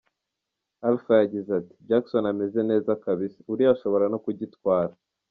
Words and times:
Alpha 0.87 1.13
yagize 1.21 1.49
ati: 1.59 1.73
“Jackson 1.87 2.25
ameze 2.31 2.59
neza 2.71 2.99
kabisa, 3.03 3.39
uriya 3.51 3.71
ashobora 3.75 4.05
no 4.13 4.17
kugitwara. 4.25 4.93